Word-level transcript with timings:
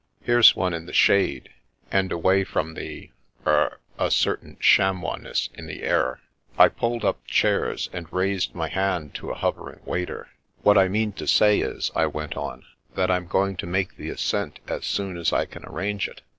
Here's 0.23 0.55
one 0.55 0.73
in 0.73 0.87
the 0.87 0.93
shade, 0.93 1.49
and 1.91 2.11
away 2.11 2.43
from 2.43 2.73
the— 2.73 3.11
er— 3.45 3.77
ql 3.99 4.11
certain 4.11 4.57
chamois 4.59 5.17
ness 5.17 5.49
in 5.53 5.67
the 5.67 5.83
air." 5.83 6.21
I 6.57 6.69
pulled 6.69 7.05
up 7.05 7.23
chairs, 7.27 7.87
and 7.93 8.11
raised 8.11 8.55
my 8.55 8.67
hand 8.67 9.13
to 9.13 9.29
a 9.29 9.35
hovering 9.37 9.81
waiter." 9.85 10.29
What 10.63 10.79
I 10.79 10.87
mean 10.87 11.11
to 11.11 11.27
say 11.27 11.59
is," 11.59 11.91
I 11.95 12.07
went 12.07 12.35
on," 12.35 12.65
that 12.95 13.11
I'm 13.11 13.27
going 13.27 13.57
to 13.57 13.67
make 13.67 13.95
the 13.97 14.09
ascent 14.09 14.59
as 14.67 14.85
soon 14.85 15.17
as 15.17 15.31
I 15.31 15.45
can 15.45 15.63
arrange 15.65 16.07
it. 16.07 16.23